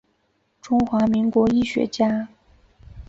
[0.63, 2.27] 中华民国医学家。